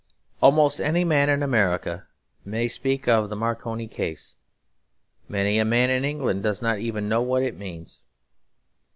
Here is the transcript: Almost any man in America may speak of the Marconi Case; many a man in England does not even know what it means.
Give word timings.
Almost 0.41 0.81
any 0.81 1.03
man 1.03 1.29
in 1.29 1.43
America 1.43 2.07
may 2.43 2.67
speak 2.67 3.07
of 3.07 3.29
the 3.29 3.35
Marconi 3.35 3.87
Case; 3.87 4.35
many 5.29 5.59
a 5.59 5.63
man 5.63 5.91
in 5.91 6.03
England 6.03 6.41
does 6.41 6.59
not 6.59 6.79
even 6.79 7.07
know 7.07 7.21
what 7.21 7.43
it 7.43 7.55
means. 7.55 7.99